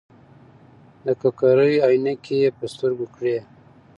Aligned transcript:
د 1.05 1.07
ککرۍ 1.21 1.75
عینکې 1.87 2.35
یې 2.43 2.49
په 2.57 2.65
سترګو 2.73 3.07
کړې. 3.15 3.37